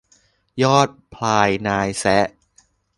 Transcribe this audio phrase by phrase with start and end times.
[0.63, 2.25] ยอดพลายนายแซะ